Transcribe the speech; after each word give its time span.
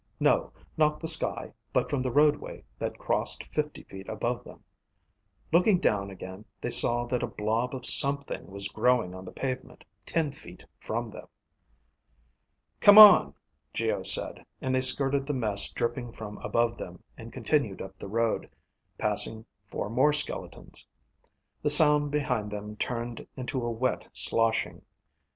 No, 0.19 0.51
not 0.77 0.99
the 0.99 1.07
sky, 1.07 1.53
but 1.73 1.87
from 1.87 2.01
the 2.01 2.09
roadway 2.09 2.63
that 2.79 2.97
crossed 2.97 3.43
fifty 3.53 3.83
feet 3.83 4.09
above 4.09 4.43
them. 4.43 4.63
Looking 5.53 5.77
down 5.77 6.09
again, 6.09 6.43
they 6.59 6.71
saw 6.71 7.05
that 7.05 7.21
a 7.21 7.27
blob 7.27 7.75
of 7.75 7.85
something 7.85 8.47
was 8.47 8.67
growing 8.67 9.13
on 9.13 9.25
the 9.25 9.31
pavement 9.31 9.83
ten 10.03 10.31
feet 10.31 10.65
from 10.79 11.11
them. 11.11 11.27
"Come 12.79 12.97
on," 12.97 13.35
Geo 13.75 14.01
said, 14.01 14.43
and 14.59 14.73
they 14.73 14.81
skirted 14.81 15.27
the 15.27 15.35
mess 15.35 15.71
dripping 15.71 16.13
from 16.13 16.39
above 16.39 16.79
them, 16.79 17.03
and 17.15 17.31
continued 17.31 17.79
up 17.79 17.95
the 17.99 18.07
road, 18.09 18.49
passing 18.97 19.45
four 19.69 19.87
more 19.87 20.13
skeletons. 20.13 20.87
The 21.61 21.69
sound 21.69 22.09
behind 22.09 22.49
them 22.49 22.75
turned 22.75 23.27
into 23.37 23.63
a 23.63 23.69
wet 23.69 24.09
sloshing. 24.13 24.81